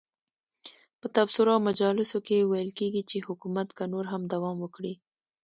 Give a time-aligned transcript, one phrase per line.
[0.99, 4.93] په تبصرو او مجالسو کې ویل کېږي چې حکومت که نور هم دوام وکړي.